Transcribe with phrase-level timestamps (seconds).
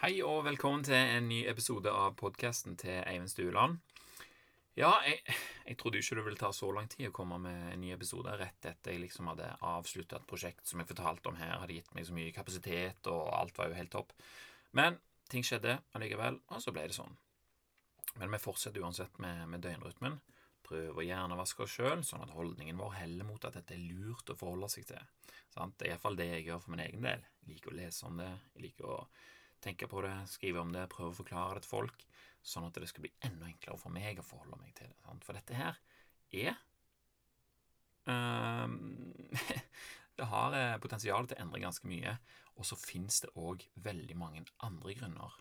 [0.00, 3.74] Hei og velkommen til en ny episode av podkasten til Eivind Stueland.
[4.72, 5.18] Ja, jeg,
[5.66, 8.32] jeg trodde ikke det ville ta så lang tid å komme med en ny episode
[8.40, 11.90] rett etter jeg liksom hadde avslutta et prosjekt som jeg fortalte om her, hadde gitt
[11.92, 14.14] meg så mye kapasitet, og alt var jo helt topp.
[14.72, 14.96] Men
[15.28, 17.12] ting skjedde allikevel, og så ble det sånn.
[18.22, 20.16] Men vi fortsetter uansett med, med døgnrytmen.
[20.64, 24.32] Prøver å hjernevaske oss sjøl, sånn at holdningen vår heller mot at dette er lurt
[24.32, 25.12] å forholde seg til.
[25.52, 25.76] Sant?
[25.76, 27.28] Det er iallfall det jeg gjør for min egen del.
[27.42, 28.30] Jeg liker å lese om det.
[28.54, 29.02] Jeg liker å
[29.64, 32.04] tenke på det, skrive om det, prøve å forklare det til folk,
[32.42, 34.98] sånn at det skal bli enda enklere for meg å forholde meg til det.
[35.04, 35.26] Sant?
[35.26, 35.80] For dette her
[36.30, 36.54] er
[38.08, 38.78] um,
[40.20, 42.10] Det har eh, potensial til å endre ganske mye,
[42.60, 45.36] og så fins det òg veldig mange andre grunner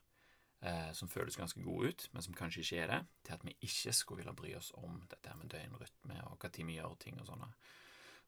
[0.64, 3.58] eh, som føles ganske gode ut, men som kanskje ikke er det, til at vi
[3.68, 7.20] ikke skulle ville bry oss om dette her med døgnrytme og når vi gjør ting
[7.20, 7.52] og sånne,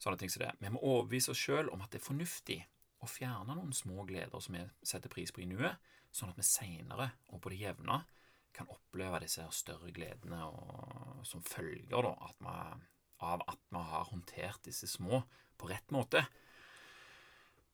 [0.02, 0.52] sånne ting som det.
[0.60, 2.60] Vi må overbevise oss sjøl om at det er fornuftig
[3.02, 5.80] å fjerne noen små gleder som vi setter pris på i nuet,
[6.14, 8.02] sånn at vi seinere og på det jevne
[8.56, 12.56] kan oppleve disse større gledene og, som følger da, at vi,
[13.28, 15.24] av at vi har håndtert disse små
[15.58, 16.26] på rett måte.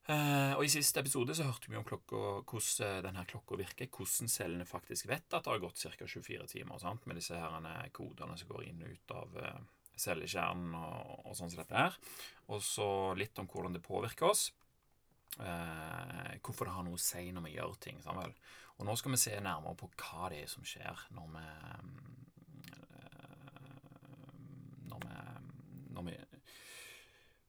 [0.08, 4.30] Uh, og I siste episode så hørte vi om klokka, hvordan denne klokka virker, hvordan
[4.32, 6.06] cellene faktisk vet at det har gått ca.
[6.06, 7.04] 24 timer sant?
[7.04, 9.36] med disse her kodene som går inn og ut av
[9.98, 11.98] cellekjernen og, og sånn som dette her.
[12.54, 14.46] Og så litt om hvordan det påvirker oss
[15.36, 18.00] eh, hvorfor det har noe å si når vi gjør ting.
[18.04, 18.34] Samuel.
[18.78, 21.46] Og nå skal vi se nærmere på hva det er som skjer når vi
[22.74, 23.38] eh,
[24.88, 25.14] når vi,
[25.96, 26.16] når vi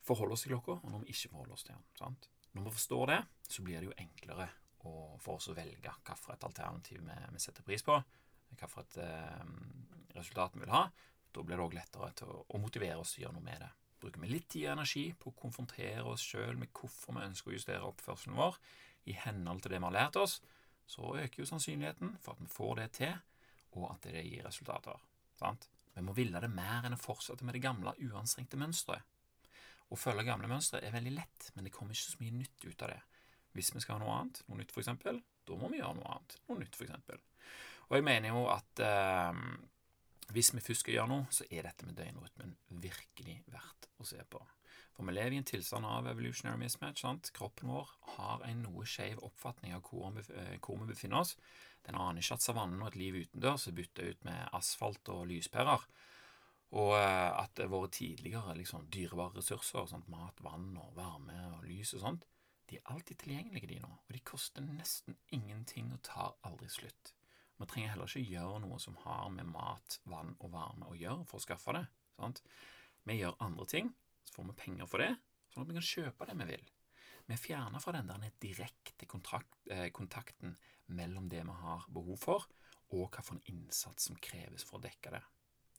[0.09, 1.85] forholder oss til klokka, og når vi ikke forholder oss til den.
[1.99, 2.29] Sant?
[2.55, 3.19] Når vi forstår det,
[3.49, 7.83] så blir det jo enklere for oss å velge hvilket alternativ vi, vi, setter pris
[7.85, 7.97] på,
[8.49, 9.53] hvilket eh,
[10.15, 10.87] resultat vi vil ha.
[11.29, 13.69] Da blir det òg lettere å, å motivere oss til å gjøre noe med det.
[13.99, 17.51] Bruker vi litt tid og energi på å konfrontere oss sjøl med hvorfor vi ønsker
[17.51, 18.59] å justere oppførselen vår
[19.11, 20.39] i henhold til det vi har lært oss,
[20.89, 23.13] så øker jo sannsynligheten for at vi får det til,
[23.77, 24.97] og at det gir resultater.
[25.39, 25.69] Sant?
[25.93, 29.03] Vi må ville det mer enn å fortsette med det gamle, uanstrengte mønsteret.
[29.89, 32.85] Å følge gamle mønstre er veldig lett, men det kommer ikke så mye nytt ut
[32.85, 32.99] av det.
[33.57, 34.91] Hvis vi skal ha noe annet, noe nytt f.eks.,
[35.49, 36.35] da må vi gjøre noe annet.
[36.47, 37.25] Noe nytt, f.eks.
[37.89, 39.39] Og jeg mener jo at eh,
[40.35, 44.21] hvis vi først skal gjøre noe, så er dette med døgnrytmen virkelig verdt å se
[44.29, 44.41] på.
[44.93, 47.01] For vi lever i en tilstand av evolutionary mismatch.
[47.01, 47.31] sant?
[47.33, 51.35] Kroppen vår har en noe skeiv oppfatning av hvor vi, eh, befinner oss.
[51.85, 55.27] Den aner ikke at savannen og et liv utendørs er bytta ut med asfalt og
[55.27, 55.85] lyspærer.
[56.71, 60.09] Og eh, at våre tidligere liksom, dyrebare ressurser, sant?
[60.09, 62.25] mat, vann og varme og lys og sånt,
[62.69, 63.87] de er alltid tilgjengelige, de nå.
[63.87, 67.15] Og de koster nesten ingenting og tar aldri slutt.
[67.59, 71.25] Vi trenger heller ikke gjøre noe som har med mat, vann og varme å gjøre
[71.27, 71.85] for å skaffe det.
[72.15, 72.41] Sant?
[73.07, 73.89] Vi gjør andre ting,
[74.23, 75.09] så får vi penger for det,
[75.51, 76.69] sånn at vi kan kjøpe det vi vil.
[77.29, 80.55] Vi fjerner fra den der direkte eh, kontakten
[80.87, 82.47] mellom det vi har behov for,
[82.89, 85.21] og hvilken innsats som kreves for å dekke det.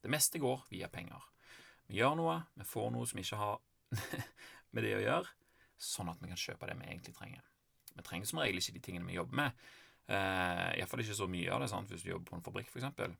[0.00, 1.24] Det meste går via penger.
[1.88, 3.58] Vi gjør noe, vi får noe som ikke har
[4.76, 5.32] med det å gjøre,
[5.80, 7.46] sånn at vi kan kjøpe det vi egentlig trenger.
[7.96, 9.64] Vi trenger som regel ikke de tingene vi jobber med,
[10.10, 13.14] Eh, Iallfall ikke så mye av det sant, hvis du jobber på en fabrikk, f.eks.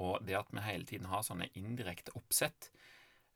[0.00, 2.70] Og det at vi hele tiden har sånne indirekte oppsett,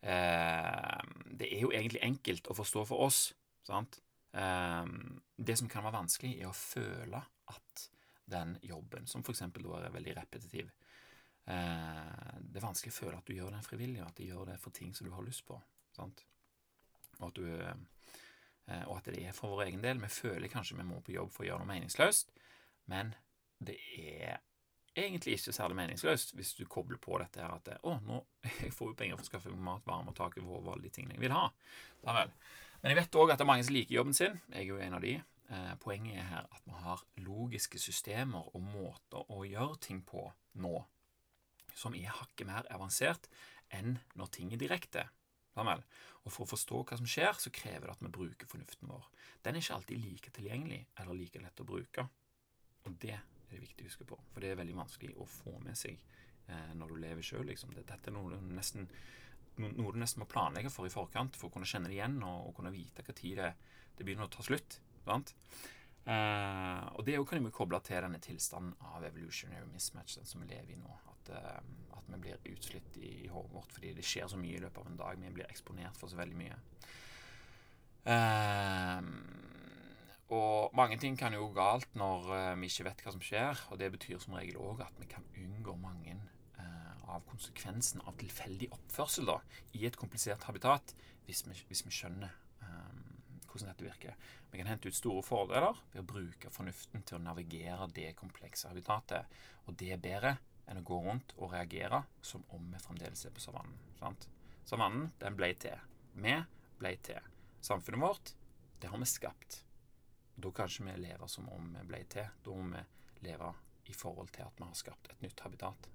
[0.00, 3.26] eh, det er jo egentlig enkelt å forstå for oss.
[3.64, 4.00] sant?
[4.32, 4.84] Eh,
[5.36, 7.20] det som kan være vanskelig, er å føle
[7.52, 7.88] at
[8.25, 9.44] den jobben, som f.eks.
[9.52, 10.70] da er veldig repetitiv
[11.44, 14.48] eh, Det er vanskelig å føle at du gjør den frivillig, og at du gjør
[14.48, 15.60] det for ting som du har lyst på.
[15.92, 16.25] sant?
[17.20, 20.00] Og at du eh, og at det er for vår egen del.
[20.00, 22.32] Vi føler kanskje vi må på jobb for å gjøre noe meningsløst,
[22.91, 23.15] men
[23.65, 24.41] det er
[24.95, 28.21] egentlig ikke særlig meningsløst hvis du kobler på dette her at å, nå
[28.77, 30.94] får jo penger for å skaffe meg mat, varme og tak over hodet, alle de
[30.94, 31.49] tingene jeg vil ha.
[32.05, 32.34] Da vel.
[32.83, 34.41] Men jeg vet òg at det er mange som liker jobben sin.
[34.53, 35.15] Jeg er jo en av de.
[35.55, 40.27] Eh, poenget er her at vi har logiske systemer og måter å gjøre ting på
[40.61, 40.78] nå
[41.75, 43.27] som er hakket mer avansert
[43.75, 45.09] enn når ting er direkte.
[45.55, 49.05] Og For å forstå hva som skjer, så krever det at vi bruker fornuften vår.
[49.44, 52.06] Den er ikke alltid like tilgjengelig eller like lett å bruke.
[52.84, 55.54] Og det er det viktig å huske på, for det er veldig vanskelig å få
[55.64, 55.96] med seg
[56.48, 57.46] eh, når du lever sjøl.
[57.48, 57.72] Liksom.
[57.76, 58.88] Dette er noe du, nesten,
[59.62, 62.50] noe du nesten må planlegge for i forkant for å kunne kjenne det igjen og,
[62.50, 63.54] og kunne vite tid det,
[63.96, 64.81] det, begynner å ta slutt.
[66.04, 70.50] Eh, og det kan vi koble til denne tilstanden av evolutionary mismatch den som vi
[70.52, 70.98] lever i nå.
[71.14, 74.58] At, eh, at vi blir utslitt i, i hodet vårt fordi det skjer så mye
[74.58, 75.25] i løpet av en dag.
[75.25, 76.60] Vi blir eksponert for så veldig mye.
[78.12, 79.00] Eh,
[80.32, 83.65] og mange ting kan jo gå galt når uh, vi ikke vet hva som skjer,
[83.71, 86.17] og det betyr som regel òg at vi kan unngå mange
[86.56, 89.41] uh, av konsekvensen av tilfeldig oppførsel da,
[89.76, 90.94] i et komplisert habitat,
[91.26, 92.32] hvis vi, hvis vi skjønner
[92.65, 93.05] um,
[93.50, 94.17] hvordan dette virker.
[94.50, 98.70] Vi kan hente ut store fordeler ved å bruke fornuften til å navigere det komplekse
[98.70, 99.27] habitatet.
[99.67, 100.37] Og det er bedre
[100.70, 103.77] enn å gå rundt og reagere som om vi fremdeles er på savannen.
[103.99, 104.29] Sant?
[104.65, 105.77] Savannen, den ble til.
[106.15, 106.38] Vi
[106.79, 107.20] ble til.
[107.65, 108.35] Samfunnet vårt,
[108.81, 109.63] det har vi skapt.
[110.34, 112.31] Da kan ikke vi leve som om vi ble til.
[112.44, 113.52] Da må vi leve
[113.90, 115.90] i forhold til at vi har skapt et nytt habitat.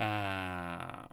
[0.00, 1.04] Eh,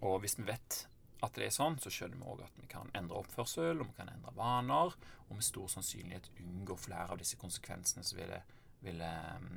[0.00, 0.86] og hvis vi vet
[1.20, 3.96] at det er sånn, så skjønner vi òg at vi kan endre oppførsel, og vi
[3.98, 4.94] kan endre vaner,
[5.28, 8.38] og med stor sannsynlighet unngå flere av disse konsekvensene som ville,
[8.80, 9.50] ville um,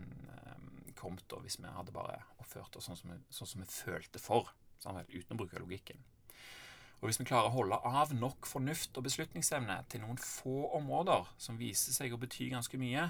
[0.99, 4.51] kommet hvis vi hadde bare oppført oss sånn som vi, sånn som vi følte for,
[4.83, 6.03] sånn, uten å bruke logikken.
[7.03, 11.25] Og hvis vi klarer å holde av nok fornuft og beslutningsevne til noen få områder
[11.35, 13.09] som viser seg å bety ganske mye,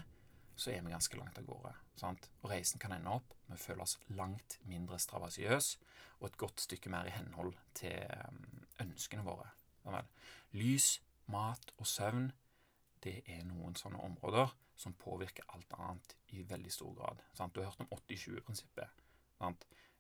[0.58, 1.76] så er vi ganske langt av gårde.
[2.02, 2.26] Sant?
[2.42, 5.68] Og reisen kan ende opp med å føle oss langt mindre stravasiøs
[6.24, 9.52] og et godt stykke mer i henhold til um, ønskene våre.
[10.58, 10.96] Lys,
[11.30, 12.32] mat og søvn
[13.06, 17.22] det er noen sånne områder som påvirker alt annet i veldig stor grad.
[17.38, 17.54] Sant?
[17.54, 18.90] Du har hørt om 80-20-prinsippet.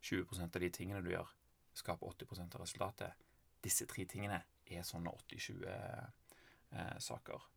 [0.01, 1.29] 20% av de tingene du gjør,
[1.77, 3.29] skaper 80% av resultatet.
[3.63, 7.39] Disse tre tingene er sånne 80-20-saker.
[7.39, 7.47] Eh,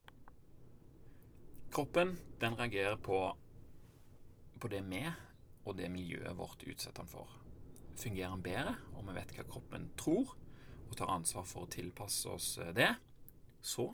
[1.77, 2.09] Kroppen
[2.41, 3.37] den reagerer på,
[4.61, 5.03] på det vi
[5.67, 7.29] og det miljøet vårt utsetter den for.
[7.99, 10.37] Fungerer den bedre, og vi vet hva kroppen tror,
[10.87, 12.93] og tar ansvar for å tilpasse oss eh, det,
[13.61, 13.91] så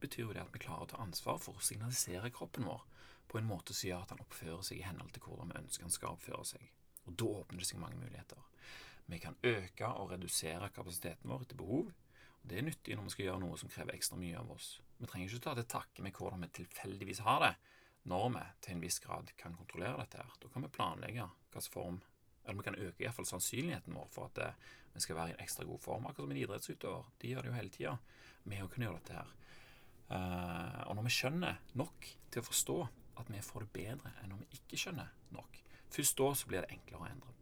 [0.00, 2.84] betyr jo det at vi klarer å ta ansvar for å signalisere kroppen vår
[3.26, 5.86] på en måte som gjør at han oppfører seg i henhold til hvordan vi ønsker
[5.86, 6.66] han skal oppføre seg.
[7.06, 8.44] Og da åpner det seg mange muligheter.
[9.06, 11.92] Vi kan øke og redusere kapasiteten vår etter behov.
[12.42, 14.80] og Det er nyttig når vi skal gjøre noe som krever ekstra mye av oss.
[14.98, 17.54] Vi trenger ikke ta til takke med hvordan vi tilfeldigvis har det,
[18.10, 20.18] når vi til en viss grad kan kontrollere dette.
[20.18, 20.32] her.
[20.42, 22.02] Da kan vi planlegge hvilken form
[22.46, 24.52] Eller vi kan øke i hvert fall sannsynligheten vår for at eh,
[24.94, 26.06] vi skal være i en ekstra god form.
[26.06, 27.08] Akkurat som en idrettsutøver.
[27.20, 27.96] De gjør det jo hele tida
[28.44, 29.32] med å kunne gjøre dette her.
[30.06, 32.76] Uh, og når vi skjønner nok til å forstå
[33.18, 35.58] at vi får det bedre enn når vi ikke skjønner nok,
[35.90, 37.35] først da så blir det enklere å endre.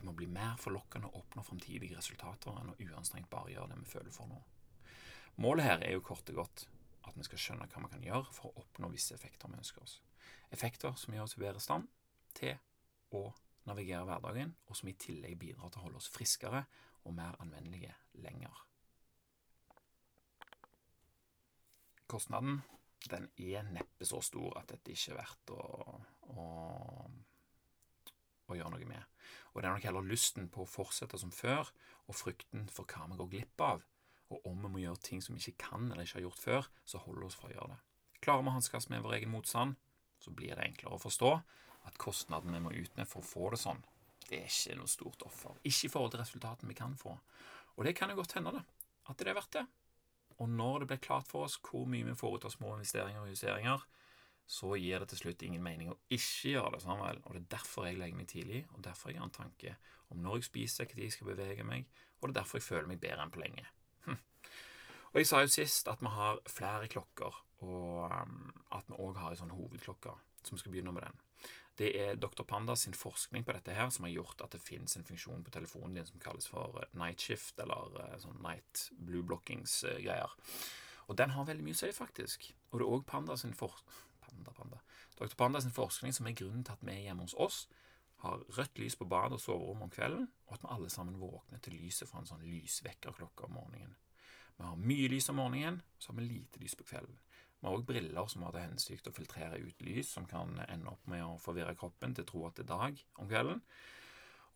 [0.00, 3.82] Det må bli mer forlokkende å oppnå framtidige resultater enn å uanstrengt bare gjøre det
[3.82, 4.38] vi føler for nå.
[5.44, 6.64] Målet her er jo kort og godt
[7.04, 9.84] at vi skal skjønne hva vi kan gjøre for å oppnå visse effekter vi ønsker
[9.84, 9.98] oss.
[10.56, 11.92] Effekter som gjør oss i bedre stand
[12.32, 12.56] til
[13.12, 13.26] å
[13.68, 16.64] navigere hverdagen, og som i tillegg bidrar til å holde oss friskere
[17.04, 17.92] og mer anvendelige
[18.24, 18.64] lenger.
[22.10, 22.62] Kostnaden
[23.08, 25.60] den er neppe så stor at dette ikke er verdt å,
[26.34, 26.46] å,
[28.54, 29.06] å gjøre noe med.
[29.52, 31.70] Og det er nok heller lysten på å fortsette som før,
[32.06, 33.86] og frykten for hva vi går glipp av,
[34.30, 36.68] og om vi må gjøre ting som vi ikke kan eller ikke har gjort før,
[36.86, 37.80] så holder vi oss fra å gjøre det.
[38.22, 39.78] Klarer vi å hanskes med vår egen motstand,
[40.20, 41.32] så blir det enklere å forstå
[41.88, 43.80] at kostnaden vi må ut med for å få det sånn,
[44.30, 45.56] det er ikke noe stort offer.
[45.66, 47.16] Ikke i forhold til resultatene vi kan få.
[47.76, 48.62] Og det kan jo godt hende, det,
[49.10, 49.64] at det er verdt det.
[50.40, 53.24] Og når det blir klart for oss hvor mye vi får ut av små investeringer
[53.24, 53.82] og justeringer,
[54.50, 56.84] så gir det til slutt ingen mening å ikke gjøre det.
[56.86, 57.20] Vel?
[57.24, 59.76] Og Det er derfor jeg legger meg tidlig, og derfor jeg har en tanke
[60.10, 61.86] om når jeg spiser, når jeg skal bevege meg,
[62.18, 63.68] og det er derfor jeg føler meg bedre enn på lenge.
[65.10, 69.16] Og jeg sa jo sist at vi har flere klokker, og um, at vi òg
[69.18, 70.12] har ei sånn hovedklokke,
[70.42, 71.24] så vi skal begynne med den.
[71.80, 72.44] Det er Dr.
[72.46, 75.54] Panda sin forskning på dette her som har gjort at det finnes en funksjon på
[75.54, 80.36] telefonen din som kalles for uh, night shift, eller uh, sånn night blue blockings-greier.
[81.10, 82.46] Og den har veldig mye å si, faktisk.
[82.70, 83.82] Og det er òg Panda sin for...
[84.30, 84.80] Panda, Panda.
[85.18, 85.36] Dr.
[85.36, 87.64] Panda sin forskning som er grunnen til at vi er hjemme hos oss
[88.20, 91.60] har rødt lys på badet og soverommet om kvelden, og at vi alle sammen våkner
[91.64, 93.94] til lyset fra en sånn lysvekkerklokke om morgenen.
[94.58, 97.16] Vi har mye lys om morgenen, så har vi lite lys på kvelden.
[97.60, 100.92] Vi har òg briller som har til hensikt å filtrere ut lys, som kan ende
[100.92, 103.64] opp med å forvirre kroppen til å tro at det er dag om kvelden.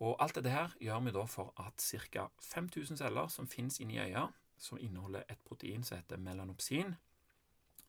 [0.04, 2.28] Og alt dette her gjør vi da for at ca.
[2.44, 4.26] 5000 celler som finnes inni øya,
[4.60, 6.96] som inneholder et protein som heter melanopsin,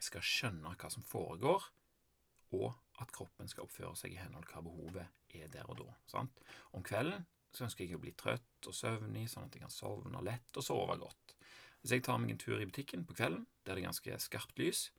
[0.03, 1.69] skal skjønne hva som foregår,
[2.55, 5.95] og at kroppen skal oppføre seg i henhold til hva behovet er der og da.
[6.09, 6.43] Sant?
[6.75, 7.25] Om kvelden
[7.55, 10.65] så ønsker jeg å bli trøtt og søvnig, sånn at jeg kan sovne lett og
[10.65, 11.35] sove godt.
[11.81, 14.59] Hvis jeg tar meg en tur i butikken på kvelden, der det er ganske skarpt
[14.59, 14.89] lys,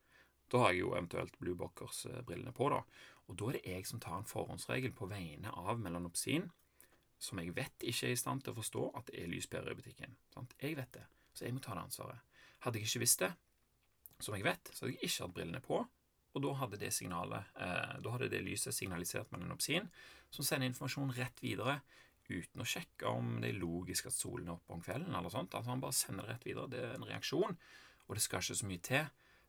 [0.52, 2.84] da har jeg jo eventuelt Blue Bockers-brillene på, da.
[3.26, 6.46] Og da er det jeg som tar en forhåndsregel på vegne av melanopsin,
[7.18, 9.78] som jeg vet ikke er i stand til å forstå at det er lyspærer i
[9.78, 10.14] butikken.
[10.34, 10.54] Sant?
[10.62, 11.02] Jeg vet det,
[11.34, 12.38] så jeg må ta det ansvaret.
[12.62, 13.32] Hadde jeg ikke visst det,
[14.22, 15.82] som jeg vet, så hadde jeg ikke hatt brillene på,
[16.36, 19.88] og da hadde det signalet, eh, da hadde det lyset signalisert melanopsin,
[20.30, 21.80] som sender informasjon rett videre
[22.28, 25.14] uten å sjekke om det er logisk at solen er oppe om kvelden.
[25.14, 25.54] eller sånt.
[25.54, 26.68] Altså Han bare sender det rett videre.
[26.68, 27.56] Det er en reaksjon,
[28.08, 29.06] og det skal ikke så mye til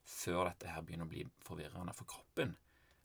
[0.08, 1.94] før dette her begynner å bli forvirrende.
[1.94, 2.56] For kroppen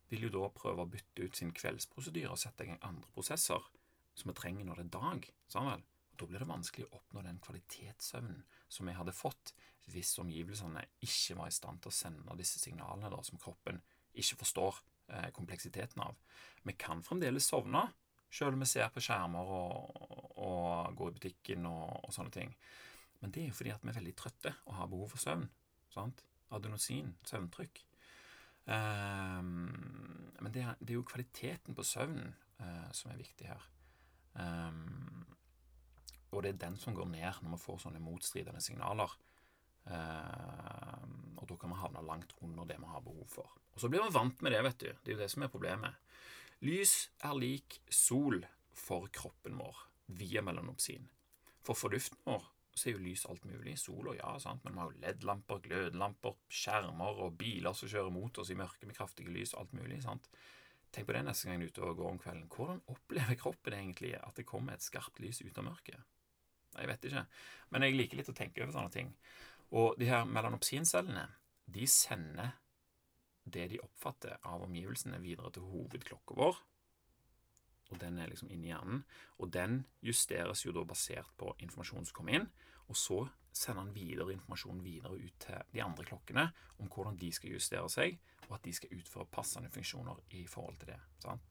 [0.09, 3.65] vil jo da prøve å bytte ut sin kveldsprosedyre og sette i gang andre prosesser
[4.13, 5.27] som vi trenger når det er dag.
[5.49, 5.83] Sånn vel?
[6.17, 9.53] Da blir det vanskelig å oppnå den kvalitetssøvnen som vi hadde fått
[9.91, 13.81] hvis omgivelsene ikke var i stand til å sende disse signalene da, som kroppen
[14.13, 14.79] ikke forstår
[15.09, 16.15] eh, kompleksiteten av.
[16.63, 17.83] Vi kan fremdeles sovne,
[18.33, 19.97] selv om vi ser på skjermer og,
[20.41, 22.53] og går i butikken og, og, sånne ting.
[23.21, 25.45] Men det er jo fordi at vi er veldig trøtte og har behov for søvn.
[25.93, 26.23] Sant?
[26.53, 27.83] Adenosin, søvntrykk.
[28.63, 29.67] Um,
[30.39, 33.65] men det er, det er, jo kvaliteten på søvnen uh, som er viktig her.
[34.39, 35.25] Um,
[36.33, 39.13] og det er den som går ned når vi får sånne motstridende signaler.
[39.83, 41.03] Uh,
[41.37, 43.49] og da kan vi havne langt under det vi har behov for.
[43.73, 44.89] Og så blir vi vant med det, vet du.
[45.03, 45.99] Det er jo det som er problemet.
[46.63, 46.95] Lys
[47.27, 48.39] er lik sol
[48.73, 49.83] for kroppen vår
[50.19, 51.09] via melanopsin.
[51.63, 53.75] For forduften vår så er jo lys alt mulig.
[53.77, 58.39] Sola, ja, sant, men vi har jo LED-lamper, glødelamper, skjermer og biler som kjører mot
[58.41, 60.01] oss i mørket med kraftige lys, alt mulig.
[60.05, 60.29] sant?
[60.93, 62.49] Tenk på det neste gang du er ute og går om kvelden.
[62.53, 66.09] Hvordan opplever kroppen egentlig at det kommer et skarpt lys ut av mørket?
[66.77, 67.25] Jeg vet ikke,
[67.73, 69.13] men jeg liker litt å tenke over sånne ting.
[69.73, 71.27] Og de her melanopsincellene,
[71.73, 72.53] de sender
[73.43, 76.59] det de oppfatter av omgivelsene, videre til hovedklokka vår.
[77.91, 79.03] Og den er liksom inni hjernen.
[79.41, 82.47] Og den justeres jo da basert på informasjon som kommer inn.
[82.89, 83.19] Og så
[83.53, 86.47] sender han videre informasjon videre ut til de andre klokkene
[86.81, 90.79] om hvordan de skal justere seg, og at de skal utføre passende funksjoner i forhold
[90.81, 90.99] til det.
[91.23, 91.45] Sant?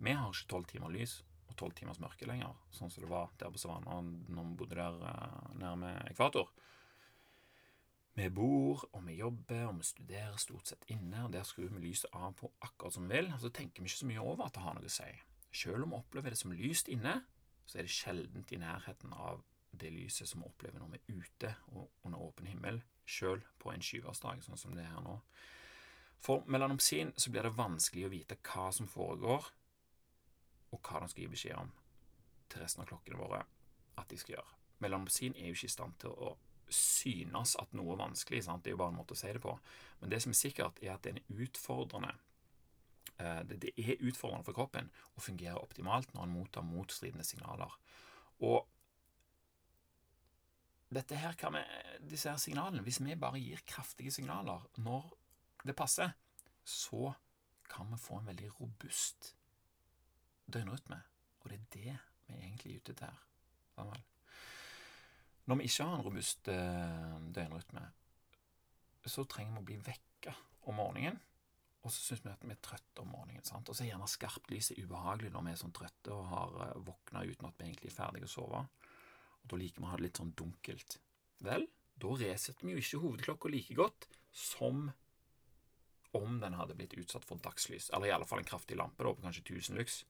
[0.00, 3.32] Vi har ikke tolv timer lys og tolv timers mørke lenger, sånn som det var
[3.40, 6.50] der på Savanna når vi bodde der uh, nærme ekvator.
[8.18, 11.84] Vi bor, og vi jobber, og vi studerer stort sett inne, og der skrur vi
[11.86, 14.46] lyset av på akkurat som vi vil, og så tenker vi ikke så mye over
[14.46, 15.10] at det har noe å si.
[15.62, 17.20] Selv om vi opplever det som lyst inne,
[17.66, 21.22] så er det sjeldent i nærheten av det lyset som vi opplever når vi er
[21.22, 25.16] ute og under åpen himmel, selv på en skyværsdag, sånn som det er her nå.
[26.20, 29.46] For melanomsin så blir det vanskelig å vite hva som foregår,
[30.70, 31.72] og hva de skal gi beskjed om
[32.50, 33.42] til resten av klokkene våre
[34.00, 34.56] at de skal gjøre.
[34.80, 36.34] Melanopsin er jo ikke i stand til å
[36.70, 38.62] synes at noe er vanskelig, sant?
[38.64, 39.56] det er jo bare en måte å si det på.
[40.00, 42.12] Men det som er sikkert, er at det er utfordrende
[43.18, 47.74] eh, det er utfordrende for kroppen å fungere optimalt når en mottar motstridende signaler.
[48.46, 48.68] Og
[50.90, 51.64] dette her kan vi,
[52.10, 55.10] disse her signalene, hvis vi bare gir kraftige signaler når
[55.66, 56.14] det passer,
[56.64, 57.12] så
[57.70, 59.34] kan vi få en veldig robust
[60.54, 61.00] døgnrytme.
[61.40, 61.96] Og det er det
[62.28, 63.26] vi egentlig er ute etter her.
[65.50, 67.82] Når vi ikke har en robust eh, døgnrytme,
[69.08, 70.34] så trenger vi å bli vekka
[70.68, 71.18] om morgenen.
[71.80, 73.44] Og så syns vi at vi er trøtte om morgenen.
[73.44, 73.68] sant?
[73.68, 76.80] Og så er gjerne skarpt lys ubehagelig når vi er sånn trøtte og har uh,
[76.84, 78.60] våkna uten at vi egentlig er ferdige å sove.
[79.40, 80.98] Og da liker vi å ha det litt sånn dunkelt.
[81.46, 81.64] Vel,
[82.04, 84.90] da resetter vi jo ikke hovedklokka like godt som
[86.16, 89.12] om den hadde blitt utsatt for dagslys, eller i alle fall en kraftig lampe da,
[89.14, 90.04] på kanskje 1000 lux.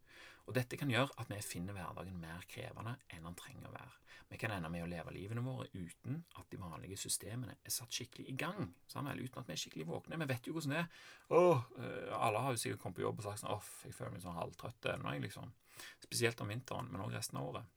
[0.48, 3.96] Og Dette kan gjøre at vi finner hverdagen mer krevende enn den trenger å være.
[4.30, 7.94] Vi kan ende med å leve livene våre uten at de vanlige systemene er satt
[7.94, 8.68] skikkelig i gang.
[8.90, 10.18] Sammen, uten at vi er skikkelig våkne.
[10.22, 11.00] Vi vet jo hvordan det er.
[11.34, 14.14] Åh, eh, alle har jo sikkert kommet på jobb og sagt sånn, off, jeg føler
[14.14, 15.50] meg sånn halvtrøtt ennå, liksom.
[16.06, 17.76] Spesielt om vinteren, men også resten av året.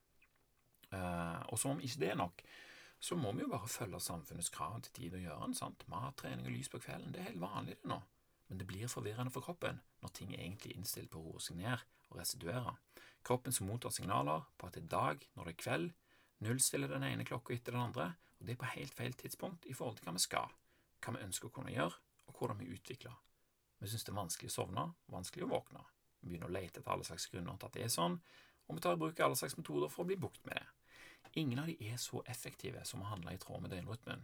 [0.94, 2.42] Uh, og som om ikke det er nok,
[3.02, 5.56] så må vi jo bare følge samfunnets krav til tid og gjøre en.
[5.58, 5.82] sant?
[5.90, 7.98] Mat, trening og lys på kvelden, det er helt vanlig det nå.
[8.48, 11.58] Men det blir forvirrende for kroppen når ting er egentlig innstilt på å roe seg
[11.60, 12.76] ned og restituere.
[13.24, 15.92] Kroppen som mottar signaler på at det er dag når det er kveld,
[16.44, 19.76] nullstiller den ene klokka etter den andre, og det er på helt feil tidspunkt i
[19.76, 20.52] forhold til hva vi skal,
[21.00, 21.96] hva vi ønsker å kunne gjøre,
[22.28, 23.16] og hvordan vi utvikler.
[23.80, 25.84] Vi synes det er vanskelig å sovne, vanskelig å våkne.
[26.20, 28.20] Vi begynner å lete etter alle slags grunner til at det er sånn,
[28.68, 30.66] og vi tar i bruk alle slags metoder for å bli bukt med det.
[31.40, 34.20] Ingen av de er så effektive som å handle i tråd med døgnrytmen.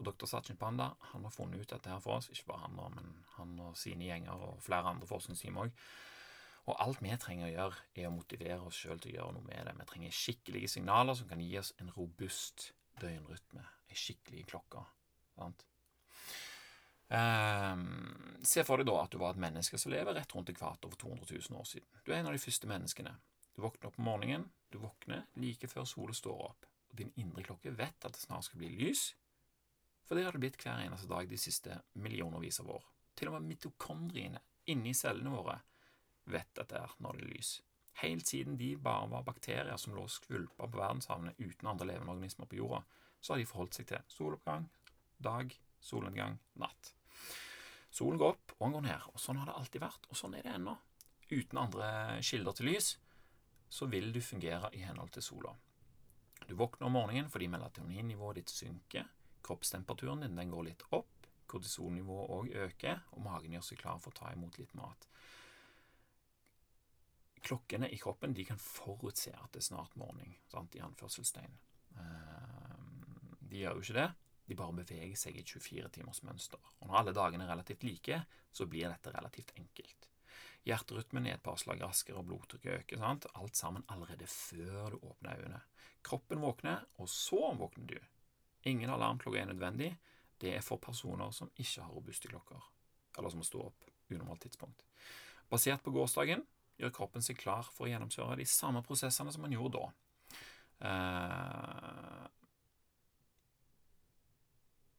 [0.00, 0.24] Og dr.
[0.30, 3.58] Sachin Panda han har funnet ut dette her for oss, ikke bare han, men han
[3.60, 5.74] og sine gjenger og flere andre forskningsteam òg.
[6.70, 9.46] Og alt vi trenger å gjøre, er å motivere oss sjøl til å gjøre noe
[9.48, 9.74] med det.
[9.76, 14.84] Vi trenger skikkelige signaler som kan gi oss en robust døgnrytme, ei skikkelig klokke.
[15.36, 15.66] Sant?
[17.10, 17.86] Um,
[18.46, 21.00] se for deg da at du var et menneske som lever rett rundt ekvator for
[21.08, 22.02] 200 000 år siden.
[22.04, 23.16] Du er en av de første menneskene.
[23.56, 27.42] Du våkner opp om morgenen, du våkner like før sola står opp, og din indre
[27.48, 29.08] klokke vet at det snart skal bli lys,
[30.10, 32.86] for det har det blitt hver eneste dag de siste millionervis av år.
[33.14, 34.40] Til og med mitokondriene
[34.72, 35.54] inni cellene våre
[36.34, 37.50] vet dette er når det er lys.
[38.00, 42.50] Helt siden de bare var bakterier som lå skvulpa på verdenshavene uten andre levende organismer
[42.50, 42.80] på jorda,
[43.20, 44.66] så har de forholdt seg til soloppgang,
[45.22, 46.90] dag, solnedgang, natt.
[47.94, 49.06] Solen går opp, og den går ned.
[49.14, 50.74] og Sånn har det alltid vært, og sånn er det ennå.
[51.30, 51.92] Uten andre
[52.26, 52.96] kilder til lys
[53.70, 55.54] så vil du fungere i henhold til sola.
[56.48, 59.06] Du våkner om morgenen fordi melatoninnivået ditt synker,
[59.46, 64.12] kroppstemperaturen din den går litt opp, kortisolnivået òg øker, og magen gjør seg klar for
[64.12, 65.06] å ta imot litt mat.
[67.40, 70.34] klokkene i kroppen de kan forutse at det er snart morgen,
[70.76, 71.54] i anførselstegn.
[73.40, 74.10] De gjør jo ikke det.
[74.50, 76.60] De bare beveger seg i 24-timers mønster.
[76.80, 78.20] Og når alle dagene er relativt like,
[78.52, 80.08] så blir dette relativt enkelt.
[80.68, 83.00] Hjerterytmen er et par slag raskere, og blodtrykket øker.
[83.00, 83.26] sant?
[83.34, 85.62] Alt sammen allerede før du åpner øynene.
[86.04, 87.98] Kroppen våkner, og så våkner du.
[88.68, 89.94] Ingen alarmklokke er nødvendig.
[90.40, 92.60] Det er for personer som ikke har robuste klokker,
[93.18, 94.84] eller som må stå opp unormalt tidspunkt.
[95.50, 96.44] Basert på gårsdagen
[96.80, 99.90] gjør kroppen seg klar for å gjennomføre de samme prosessene som man gjorde da.
[100.80, 102.28] Uh,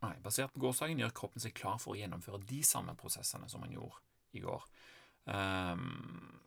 [0.01, 3.61] Nei, basert på gårsdagen gjør kroppen seg klar for å gjennomføre de samme prosessene som
[3.61, 3.99] man gjorde
[4.33, 4.63] i går.
[5.29, 6.39] Um,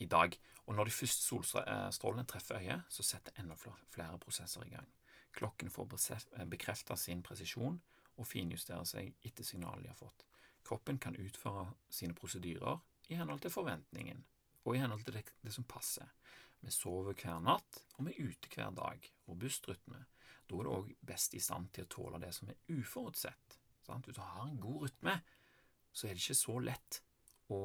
[0.00, 0.36] I dag.
[0.68, 4.88] Og når de første solstrålene treffer øyet, så setter enda flere prosesser i gang.
[5.36, 5.88] Klokkene får
[6.50, 7.78] bekrefta sin presisjon
[8.18, 10.24] og finjustere seg etter signalet de har fått.
[10.66, 14.24] Kroppen kan utføre sine prosedyrer i henhold til forventningen
[14.64, 16.08] og i henhold til det, det som passer.
[16.60, 19.04] Vi sover hver natt, og vi er ute hver dag.
[19.28, 20.02] Robust rytme.
[20.48, 23.58] Da er du òg best i stand til å tåle det som er uforutsett.
[23.86, 24.08] Sant?
[24.08, 25.14] Hvis du har en god rytme,
[25.92, 27.00] så er det ikke så lett
[27.54, 27.62] å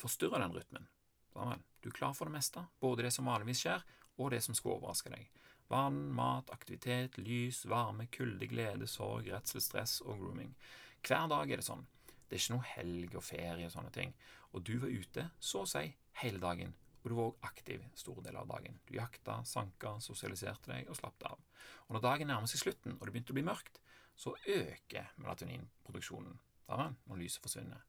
[0.00, 0.88] forstyrre den rytmen.
[1.32, 3.84] Du er klar for det meste, både det som vanligvis skjer,
[4.18, 5.28] og det som skal overraske deg.
[5.72, 10.52] Vann, mat, aktivitet, lys, varme, kulde, glede, sorg, redsel, stress og grooming.
[11.00, 11.86] Hver dag er det sånn.
[12.28, 14.12] Det er ikke noe helg og ferie og sånne ting.
[14.52, 15.86] Og du var ute, så å si,
[16.20, 18.78] hele dagen og du var òg aktiv store deler av dagen.
[18.86, 21.40] Du jakta, sanka, sosialiserte deg og slappet av.
[21.88, 23.80] Og når dagen nærmer seg slutten, og det begynte å bli mørkt,
[24.14, 26.38] så øker melatoninproduksjonen
[26.72, 27.82] når lyset forsvinner.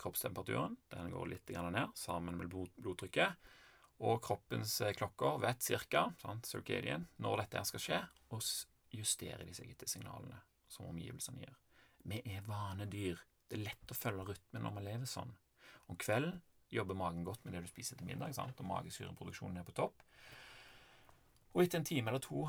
[0.00, 3.36] Kroppstemperaturen den går litt ned sammen med blodtrykket.
[4.00, 6.06] Og kroppens eh, klokker vet ca.
[7.20, 8.00] når dette skal skje,
[8.32, 8.44] og
[8.96, 10.40] justerer de seg etter signalene
[10.70, 11.56] som omgivelsene gir.
[12.08, 13.20] Vi er vanedyr.
[13.48, 15.34] Det er lett å følge rytmen når vi lever sånn.
[15.90, 16.40] Om kvelden
[16.70, 18.60] jobber magen godt med det du spiser til middag, sant?
[18.62, 20.04] og magesyreproduksjonen er på topp.
[21.50, 22.44] Og etter en time eller to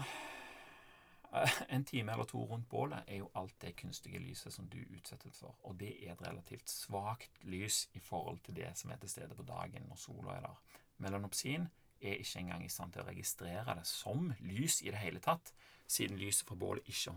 [1.33, 4.77] eh, en time eller to rundt bålet er jo alt det kunstige lyset som du
[4.83, 9.01] utsettes for, og det er et relativt svakt lys i forhold til det som er
[9.01, 10.77] til stede på dagen når sola er der.
[11.01, 11.67] Melanopsin
[12.01, 15.53] er ikke engang i stand til å registrere det som lys i det hele tatt,
[15.91, 17.13] siden lyset fra bålet ikke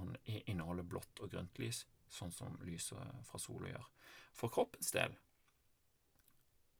[0.50, 3.86] inneholder blått og grønt lys, sånn som lyset fra sola gjør.
[4.34, 5.14] For kroppens del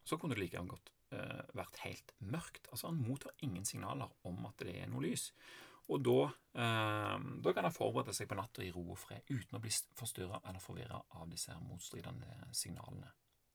[0.05, 2.67] så kunne det like godt uh, vært helt mørkt.
[2.71, 5.31] Altså Han mottar ingen signaler om at det er noe lys.
[5.93, 6.21] Og da,
[6.57, 9.73] eh, da kan han forberede seg på natta i ro og fred uten å bli
[9.99, 13.11] forstyrra eller forvirra av disse motstridende signalene.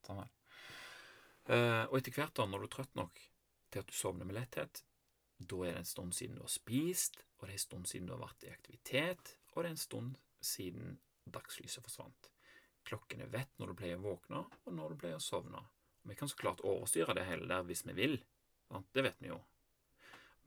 [0.05, 3.23] Sånn eh, og etter hvert, da, når du er trøtt nok
[3.71, 4.83] til at du sovner med letthet,
[5.39, 8.09] da er det en stund siden du har spist, og det er en stund siden
[8.09, 10.97] du har vært i aktivitet, og det er en stund siden
[11.29, 12.31] dagslyset forsvant.
[12.87, 15.61] Klokkene vet når du pleier å våkne, og når du pleier å sovne.
[16.09, 18.17] Vi kan så klart overstyre det hele der hvis vi vil.
[18.95, 19.39] Det vet vi jo.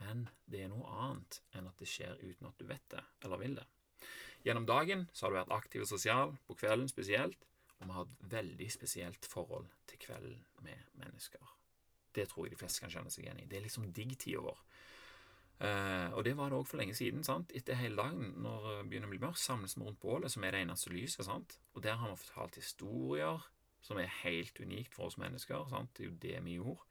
[0.03, 3.41] Men det er noe annet enn at det skjer uten at du vet det, eller
[3.41, 3.67] vil det.
[4.43, 7.47] Gjennom dagen så har du vært aktiv og sosial, på kvelden spesielt,
[7.79, 11.62] og vi har et veldig spesielt forhold til kvelden med mennesker.
[12.15, 13.49] Det tror jeg de fleste kan kjenne seg igjen i.
[13.49, 14.61] Det er liksom digg-tida vår.
[15.63, 17.23] Uh, og det var det òg for lenge siden.
[17.25, 17.53] sant?
[17.55, 20.57] Etter hele dagen, når det begynner å bli mørkt, samles vi rundt bålet, som er
[20.57, 21.27] det eneste lyset.
[21.29, 21.59] sant?
[21.77, 23.45] Og der har vi fortalt historier,
[23.83, 25.69] som er helt unikt for oss mennesker.
[25.71, 25.95] Sant?
[25.97, 26.89] Det er jo det vi gjorde.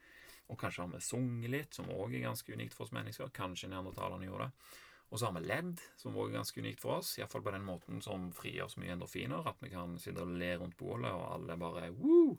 [0.51, 3.31] Og kanskje har vi sunget litt, som òg er ganske unikt for oss mennesker.
[3.35, 4.79] Kanskje neandertalerne gjorde det.
[5.11, 7.17] Og så har vi ledd, som òg er ganske unikt for oss.
[7.19, 10.53] Iallfall på den måten som frigjør så mye endorfiner at vi kan sitte og le
[10.59, 12.37] rundt bålet, og alle bare woo!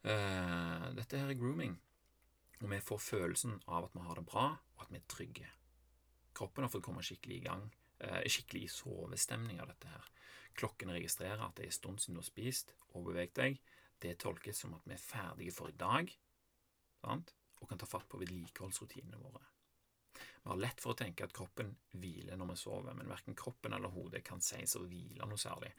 [0.00, 1.74] Uh, dette her er grooming.
[2.60, 5.50] Og vi får følelsen av at vi har det bra, og at vi er trygge.
[6.36, 7.66] Kroppen har fått komme skikkelig i gang.
[8.00, 10.08] Uh, skikkelig i sovestemning av dette her.
[10.58, 13.60] Klokken registrerer at det er en stund siden du har spist og beveget deg.
[14.00, 16.08] Det tolkes som at vi er ferdige for i dag,
[17.02, 17.34] sant?
[17.60, 19.42] og kan ta fatt på vedlikeholdsrutinene våre.
[20.16, 23.76] Vi har lett for å tenke at kroppen hviler når vi sover, men verken kroppen
[23.76, 25.74] eller hodet kan sies å hvile noe særlig.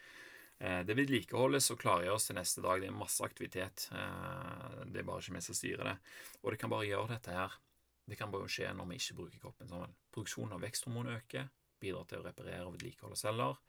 [0.59, 2.81] Eh, det vedlikeholdes og klargjøres til neste dag.
[2.81, 3.87] Det er masse aktivitet.
[3.95, 5.97] Eh, det er bare ikke vi som styrer det.
[6.41, 7.55] Og det kan bare gjøre dette her.
[8.07, 9.95] Det kan bare skje når vi ikke bruker kroppen sammen.
[10.11, 11.47] Produksjonen av veksthormon øker,
[11.81, 13.61] bidrar til å reparere og vedlikeholde celler.